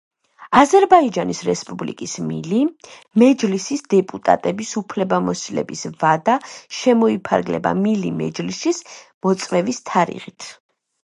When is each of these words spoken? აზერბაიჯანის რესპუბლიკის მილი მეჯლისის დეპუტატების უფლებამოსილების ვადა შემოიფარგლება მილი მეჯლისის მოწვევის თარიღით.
აზერბაიჯანის 0.59 1.41
რესპუბლიკის 1.47 2.15
მილი 2.29 2.61
მეჯლისის 3.23 3.83
დეპუტატების 3.95 4.71
უფლებამოსილების 4.81 5.85
ვადა 6.05 6.39
შემოიფარგლება 6.79 7.75
მილი 7.83 8.15
მეჯლისის 8.23 8.83
მოწვევის 9.29 9.85
თარიღით. 9.93 10.51